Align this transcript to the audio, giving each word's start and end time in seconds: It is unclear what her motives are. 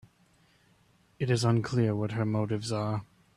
It 1.19 1.29
is 1.29 1.43
unclear 1.43 1.93
what 1.95 2.13
her 2.13 2.25
motives 2.25 2.71
are. 2.71 3.05